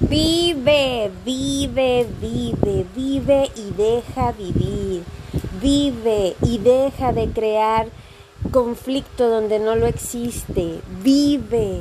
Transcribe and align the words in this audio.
Vive, 0.00 1.10
vive, 1.26 2.06
vive, 2.20 2.86
vive 2.96 3.50
y 3.54 3.70
deja 3.76 4.32
vivir. 4.32 5.04
Vive 5.60 6.36
y 6.42 6.56
deja 6.56 7.12
de 7.12 7.28
crear 7.28 7.88
conflicto 8.50 9.28
donde 9.28 9.58
no 9.58 9.76
lo 9.76 9.86
existe. 9.86 10.80
Vive. 11.02 11.80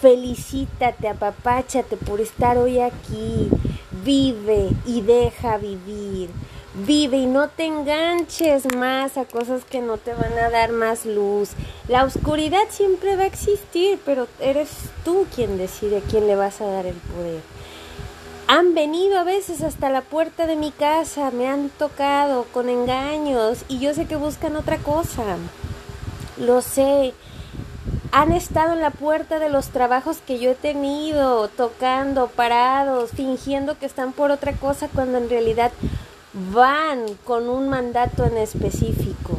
Felicítate, 0.00 1.08
apapáchate 1.08 1.96
por 1.96 2.20
estar 2.20 2.56
hoy 2.56 2.78
aquí. 2.78 3.48
Vive 4.04 4.70
y 4.86 5.00
deja 5.00 5.58
vivir. 5.58 6.30
Vive 6.74 7.18
y 7.18 7.26
no 7.26 7.48
te 7.48 7.66
enganches 7.66 8.74
más 8.74 9.18
a 9.18 9.26
cosas 9.26 9.62
que 9.64 9.82
no 9.82 9.98
te 9.98 10.14
van 10.14 10.32
a 10.38 10.48
dar 10.48 10.72
más 10.72 11.04
luz. 11.04 11.50
La 11.86 12.04
oscuridad 12.04 12.62
siempre 12.70 13.14
va 13.14 13.24
a 13.24 13.26
existir, 13.26 14.00
pero 14.06 14.26
eres 14.40 14.70
tú 15.04 15.26
quien 15.34 15.58
decide 15.58 15.98
a 15.98 16.00
quién 16.00 16.26
le 16.26 16.34
vas 16.34 16.62
a 16.62 16.66
dar 16.66 16.86
el 16.86 16.94
poder. 16.94 17.42
Han 18.46 18.74
venido 18.74 19.18
a 19.18 19.24
veces 19.24 19.62
hasta 19.62 19.90
la 19.90 20.00
puerta 20.00 20.46
de 20.46 20.56
mi 20.56 20.70
casa, 20.70 21.30
me 21.30 21.46
han 21.46 21.68
tocado 21.68 22.44
con 22.52 22.70
engaños 22.70 23.64
y 23.68 23.78
yo 23.78 23.92
sé 23.92 24.06
que 24.06 24.16
buscan 24.16 24.56
otra 24.56 24.78
cosa. 24.78 25.36
Lo 26.38 26.62
sé. 26.62 27.12
Han 28.12 28.32
estado 28.32 28.72
en 28.72 28.80
la 28.80 28.90
puerta 28.90 29.38
de 29.38 29.50
los 29.50 29.68
trabajos 29.68 30.18
que 30.26 30.38
yo 30.38 30.50
he 30.50 30.54
tenido, 30.54 31.48
tocando, 31.48 32.28
parados, 32.28 33.10
fingiendo 33.10 33.78
que 33.78 33.86
están 33.86 34.12
por 34.12 34.30
otra 34.30 34.52
cosa 34.54 34.88
cuando 34.88 35.18
en 35.18 35.30
realidad 35.30 35.72
van 36.32 37.06
con 37.24 37.48
un 37.48 37.68
mandato 37.68 38.24
en 38.24 38.36
específico. 38.36 39.36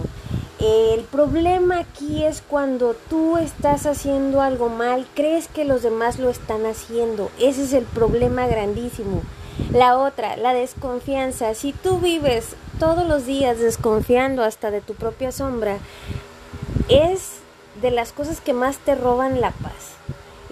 El 0.59 1.01
problema 1.01 1.79
aquí 1.79 2.23
es 2.23 2.41
cuando 2.41 2.95
tú 3.09 3.37
estás 3.37 3.85
haciendo 3.85 4.41
algo 4.41 4.69
mal, 4.69 5.05
crees 5.13 5.47
que 5.47 5.65
los 5.65 5.83
demás 5.83 6.19
lo 6.19 6.29
están 6.29 6.65
haciendo. 6.65 7.29
Ese 7.39 7.63
es 7.63 7.73
el 7.73 7.83
problema 7.83 8.47
grandísimo. 8.47 9.21
La 9.73 9.97
otra, 9.97 10.37
la 10.37 10.53
desconfianza. 10.53 11.53
Si 11.53 11.73
tú 11.73 11.99
vives 11.99 12.55
todos 12.79 13.05
los 13.05 13.25
días 13.25 13.59
desconfiando 13.59 14.43
hasta 14.43 14.71
de 14.71 14.81
tu 14.81 14.93
propia 14.93 15.31
sombra, 15.31 15.77
es 16.87 17.39
de 17.81 17.91
las 17.91 18.13
cosas 18.13 18.39
que 18.39 18.53
más 18.53 18.77
te 18.77 18.95
roban 18.95 19.41
la 19.41 19.51
paz. 19.51 19.92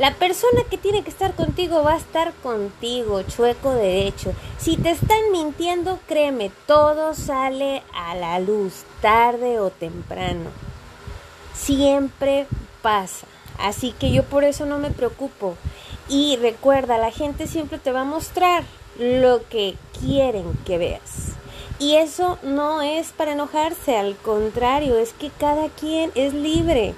La 0.02 0.16
persona 0.16 0.64
que 0.68 0.80
tiene 0.80 1.04
que 1.04 1.12
estar 1.12 1.36
contigo 1.36 1.84
va 1.84 1.94
a 1.94 1.98
estar 1.98 2.34
contigo, 2.42 3.22
chueco 3.22 3.72
derecho. 3.72 4.34
Si 4.58 4.76
te 4.76 4.90
están 4.90 5.32
mintiendo, 5.32 6.00
créeme, 6.08 6.50
todo 6.66 7.14
sale 7.14 7.84
a 7.94 8.16
la 8.16 8.40
luz, 8.40 8.84
tarde 9.00 9.60
o 9.60 9.70
temprano. 9.70 10.50
Siempre 11.54 12.48
pasa. 12.82 13.28
Así 13.60 13.92
que 13.92 14.12
yo 14.12 14.24
por 14.24 14.44
eso 14.44 14.66
no 14.66 14.80
me 14.80 14.90
preocupo. 14.90 15.56
Y 16.10 16.36
recuerda, 16.38 16.98
la 16.98 17.12
gente 17.12 17.46
siempre 17.46 17.78
te 17.78 17.92
va 17.92 18.02
a 18.02 18.04
mostrar 18.04 18.64
lo 18.98 19.48
que 19.50 19.76
quieren 20.00 20.58
que 20.66 20.80
veas. 20.80 21.34
Y 21.78 21.98
eso 21.98 22.40
no 22.42 22.82
es 22.82 23.12
para 23.12 23.34
enojarse, 23.34 23.98
al 23.98 24.16
contrario, 24.16 24.98
es 24.98 25.14
que 25.14 25.30
cada 25.30 25.70
quien 25.70 26.12
es 26.16 26.34
libre. 26.34 26.96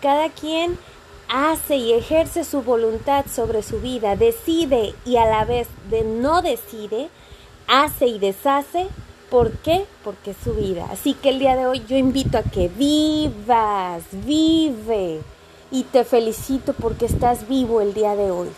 Cada 0.00 0.30
quien 0.30 0.78
hace 1.28 1.76
y 1.76 1.92
ejerce 1.92 2.44
su 2.44 2.62
voluntad 2.62 3.26
sobre 3.26 3.62
su 3.62 3.80
vida, 3.80 4.16
decide 4.16 4.94
y 5.04 5.16
a 5.16 5.26
la 5.26 5.44
vez 5.44 5.68
de 5.90 6.02
no 6.02 6.42
decide, 6.42 7.08
hace 7.66 8.06
y 8.06 8.18
deshace. 8.18 8.88
¿Por 9.30 9.50
qué? 9.58 9.86
Porque 10.04 10.30
es 10.30 10.36
su 10.42 10.54
vida. 10.54 10.86
Así 10.90 11.14
que 11.14 11.30
el 11.30 11.40
día 11.40 11.56
de 11.56 11.66
hoy 11.66 11.82
yo 11.88 11.96
invito 11.96 12.38
a 12.38 12.42
que 12.42 12.68
vivas, 12.68 14.04
vive. 14.12 15.20
Y 15.72 15.82
te 15.82 16.04
felicito 16.04 16.74
porque 16.74 17.06
estás 17.06 17.48
vivo 17.48 17.80
el 17.80 17.92
día 17.92 18.14
de 18.14 18.30
hoy. 18.30 18.48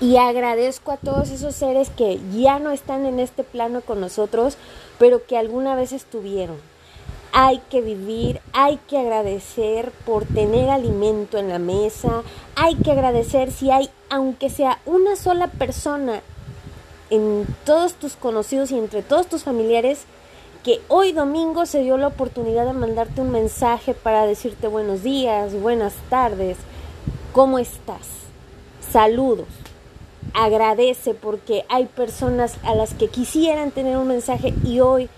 Y 0.00 0.18
agradezco 0.18 0.92
a 0.92 0.98
todos 0.98 1.30
esos 1.30 1.56
seres 1.56 1.90
que 1.90 2.20
ya 2.32 2.60
no 2.60 2.70
están 2.70 3.06
en 3.06 3.18
este 3.18 3.42
plano 3.42 3.80
con 3.80 4.00
nosotros, 4.00 4.56
pero 4.98 5.26
que 5.26 5.36
alguna 5.36 5.74
vez 5.74 5.92
estuvieron 5.92 6.58
hay 7.38 7.60
que 7.68 7.82
vivir, 7.82 8.40
hay 8.54 8.78
que 8.88 8.96
agradecer 8.96 9.92
por 10.06 10.24
tener 10.24 10.70
alimento 10.70 11.36
en 11.36 11.50
la 11.50 11.58
mesa, 11.58 12.22
hay 12.54 12.76
que 12.76 12.92
agradecer 12.92 13.52
si 13.52 13.70
hay, 13.70 13.90
aunque 14.08 14.48
sea 14.48 14.80
una 14.86 15.16
sola 15.16 15.48
persona 15.48 16.22
en 17.10 17.46
todos 17.66 17.92
tus 17.92 18.16
conocidos 18.16 18.70
y 18.70 18.78
entre 18.78 19.02
todos 19.02 19.26
tus 19.26 19.44
familiares, 19.44 20.04
que 20.64 20.80
hoy 20.88 21.12
domingo 21.12 21.66
se 21.66 21.82
dio 21.82 21.98
la 21.98 22.06
oportunidad 22.06 22.64
de 22.64 22.72
mandarte 22.72 23.20
un 23.20 23.32
mensaje 23.32 23.92
para 23.92 24.24
decirte 24.24 24.66
buenos 24.66 25.02
días, 25.02 25.52
buenas 25.60 25.92
tardes, 26.08 26.56
¿cómo 27.34 27.58
estás? 27.58 28.08
Saludos. 28.90 29.48
Agradece 30.32 31.12
porque 31.12 31.66
hay 31.68 31.84
personas 31.84 32.56
a 32.62 32.74
las 32.74 32.94
que 32.94 33.08
quisieran 33.08 33.72
tener 33.72 33.98
un 33.98 34.08
mensaje 34.08 34.54
y 34.64 34.80
hoy 34.80 35.10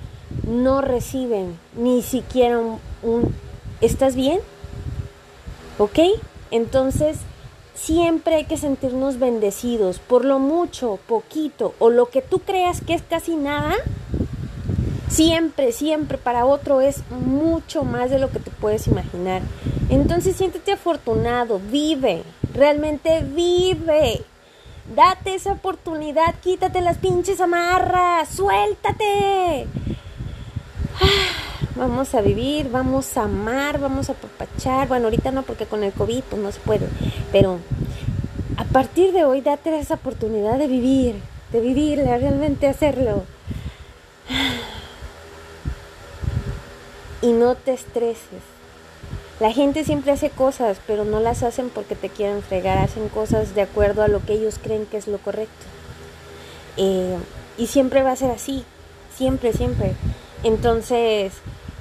no 0.46 0.80
reciben 0.80 1.58
ni 1.76 2.02
siquiera 2.02 2.58
un, 2.58 3.34
¿estás 3.80 4.14
bien? 4.14 4.40
¿Ok? 5.78 5.98
Entonces, 6.50 7.18
siempre 7.74 8.36
hay 8.36 8.44
que 8.44 8.56
sentirnos 8.56 9.18
bendecidos 9.18 9.98
por 9.98 10.24
lo 10.24 10.38
mucho, 10.38 10.98
poquito 11.06 11.74
o 11.78 11.90
lo 11.90 12.06
que 12.06 12.22
tú 12.22 12.40
creas 12.40 12.80
que 12.80 12.94
es 12.94 13.02
casi 13.02 13.36
nada. 13.36 13.74
Siempre, 15.08 15.72
siempre 15.72 16.18
para 16.18 16.44
otro 16.44 16.80
es 16.80 17.02
mucho 17.10 17.84
más 17.84 18.10
de 18.10 18.18
lo 18.18 18.30
que 18.30 18.40
te 18.40 18.50
puedes 18.50 18.86
imaginar. 18.88 19.42
Entonces 19.88 20.36
siéntete 20.36 20.72
afortunado, 20.72 21.60
vive, 21.70 22.24
realmente 22.52 23.22
vive. 23.22 24.22
Date 24.94 25.34
esa 25.34 25.52
oportunidad, 25.52 26.34
quítate 26.42 26.80
las 26.80 26.98
pinches 26.98 27.40
amarras, 27.40 28.28
suéltate. 28.28 29.66
Vamos 31.76 32.14
a 32.14 32.20
vivir, 32.20 32.70
vamos 32.70 33.16
a 33.16 33.24
amar, 33.24 33.78
vamos 33.78 34.08
a 34.08 34.12
apapachar. 34.12 34.88
Bueno, 34.88 35.04
ahorita 35.04 35.30
no 35.30 35.42
porque 35.42 35.66
con 35.66 35.84
el 35.84 35.92
COVID 35.92 36.22
pues 36.24 36.42
no 36.42 36.50
se 36.50 36.60
puede, 36.60 36.88
pero 37.30 37.58
a 38.56 38.64
partir 38.64 39.12
de 39.12 39.24
hoy 39.24 39.40
date 39.40 39.78
esa 39.78 39.94
oportunidad 39.94 40.58
de 40.58 40.66
vivir, 40.66 41.16
de 41.52 41.60
vivir, 41.60 41.98
de 41.98 42.18
realmente 42.18 42.66
hacerlo. 42.66 43.22
Y 47.22 47.32
no 47.32 47.54
te 47.54 47.72
estreses. 47.72 48.42
La 49.38 49.52
gente 49.52 49.84
siempre 49.84 50.10
hace 50.10 50.30
cosas, 50.30 50.80
pero 50.84 51.04
no 51.04 51.20
las 51.20 51.44
hacen 51.44 51.70
porque 51.70 51.94
te 51.94 52.08
quieren 52.08 52.42
fregar, 52.42 52.78
hacen 52.78 53.08
cosas 53.08 53.54
de 53.54 53.62
acuerdo 53.62 54.02
a 54.02 54.08
lo 54.08 54.24
que 54.24 54.32
ellos 54.32 54.58
creen 54.60 54.86
que 54.86 54.96
es 54.96 55.06
lo 55.06 55.18
correcto. 55.18 55.64
Eh, 56.76 57.16
y 57.56 57.68
siempre 57.68 58.02
va 58.02 58.10
a 58.12 58.16
ser 58.16 58.32
así, 58.32 58.64
siempre, 59.16 59.52
siempre. 59.52 59.94
Entonces, 60.42 61.32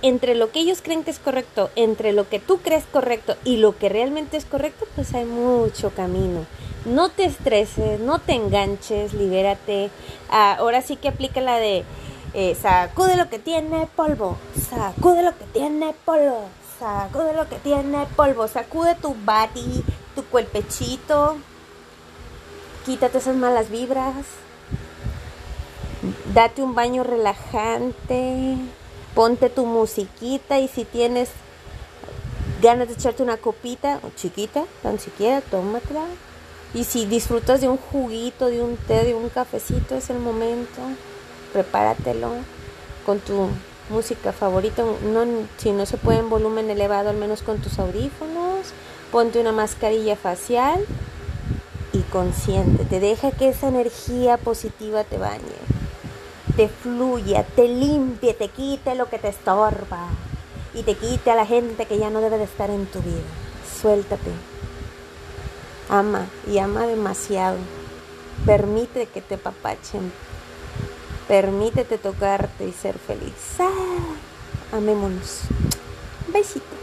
entre 0.02 0.36
lo 0.36 0.52
que 0.52 0.60
ellos 0.60 0.82
creen 0.82 1.04
que 1.04 1.12
es 1.12 1.20
correcto, 1.20 1.70
entre 1.76 2.14
lo 2.14 2.30
que 2.30 2.40
tú 2.40 2.60
crees 2.60 2.86
correcto 2.86 3.36
y 3.44 3.58
lo 3.58 3.78
que 3.78 3.90
realmente 3.90 4.38
es 4.38 4.46
correcto, 4.46 4.86
pues 4.96 5.14
hay 5.14 5.26
mucho 5.26 5.92
camino. 5.92 6.46
No 6.86 7.10
te 7.10 7.26
estreses, 7.26 8.00
no 8.00 8.20
te 8.20 8.34
enganches, 8.34 9.14
libérate. 9.14 9.90
Ah, 10.30 10.56
ahora 10.60 10.82
sí 10.82 10.96
que 10.96 11.10
aplica 11.10 11.42
la 11.42 11.58
de 11.58 11.84
eh, 12.34 12.56
sacude 12.56 13.16
lo 13.16 13.30
que 13.30 13.40
tiene 13.40 13.88
polvo, 13.96 14.38
sacude 14.70 15.24
lo 15.24 15.38
que 15.38 15.46
tiene 15.46 15.94
polvo, 16.06 16.46
sacude 16.80 17.34
lo 17.34 17.50
que 17.50 17.58
tiene 17.58 18.06
polvo, 18.16 18.48
sacude 18.48 18.96
tu 18.96 19.16
body, 19.16 19.84
tu 20.16 20.24
cuerpechito, 20.26 21.38
quítate 22.86 23.18
esas 23.18 23.36
malas 23.36 23.70
vibras 23.70 24.14
date 26.38 26.62
un 26.62 26.76
baño 26.76 27.04
relajante, 27.04 28.58
ponte 29.16 29.50
tu 29.50 29.66
musiquita 29.66 30.60
y 30.60 30.68
si 30.68 30.86
tienes 30.86 31.30
ganas 32.62 32.90
de 32.90 32.94
echarte 32.94 33.24
una 33.24 33.38
copita, 33.38 34.00
chiquita, 34.16 34.66
tan 34.84 35.00
siquiera, 35.00 35.42
tómatela. 35.42 36.06
Y 36.76 36.84
si 36.84 37.08
disfrutas 37.08 37.60
de 37.60 37.70
un 37.70 37.78
juguito, 37.78 38.46
de 38.46 38.62
un 38.62 38.78
té, 38.78 39.04
de 39.04 39.16
un 39.16 39.30
cafecito, 39.30 39.96
es 39.96 40.12
el 40.12 40.20
momento. 40.20 40.80
Prepáratelo 41.54 42.30
con 43.04 43.18
tu 43.20 43.48
música 43.90 44.32
favorita. 44.32 44.84
No, 45.12 45.26
si 45.58 45.72
no 45.72 45.88
se 45.88 45.98
puede 45.98 46.20
en 46.20 46.30
volumen 46.30 46.70
elevado, 46.70 47.10
al 47.10 47.18
menos 47.18 47.42
con 47.42 47.58
tus 47.62 47.80
audífonos. 47.80 48.74
Ponte 49.12 49.42
una 49.42 49.54
mascarilla 49.54 50.16
facial 50.16 50.86
y 51.94 52.02
consciente. 52.12 52.86
Te 52.86 53.00
deja 53.00 53.32
que 53.32 53.50
esa 53.50 53.70
energía 53.70 54.38
positiva 54.38 55.04
te 55.04 55.18
bañe 55.18 55.77
te 56.58 56.68
fluya, 56.68 57.44
te 57.44 57.68
limpie, 57.68 58.34
te 58.34 58.50
quite 58.50 58.96
lo 58.96 59.08
que 59.10 59.20
te 59.20 59.30
estorba 59.30 60.10
y 60.74 60.82
te 60.82 60.96
quite 60.96 61.30
a 61.30 61.36
la 61.36 61.46
gente 61.46 61.86
que 61.86 62.00
ya 62.00 62.10
no 62.10 62.20
debe 62.20 62.40
de 62.40 62.46
estar 62.46 62.72
en 62.72 62.88
tu 62.88 63.00
vida. 63.00 63.22
Suéltate. 63.80 64.32
Ama 65.88 66.26
y 66.52 66.58
ama 66.58 66.88
demasiado. 66.88 67.58
Permite 68.46 69.06
que 69.06 69.22
te 69.22 69.38
papachen. 69.38 70.12
Permítete 71.28 72.00
tocarte 72.00 72.68
y 72.68 72.72
ser 72.72 72.98
feliz. 72.98 73.34
Ah, 73.60 74.76
amémonos. 74.78 75.42
Besito. 76.34 76.77